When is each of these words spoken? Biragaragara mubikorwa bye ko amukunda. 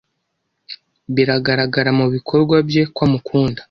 Biragaragara 1.15 1.89
mubikorwa 1.99 2.55
bye 2.67 2.83
ko 2.93 2.99
amukunda. 3.07 3.59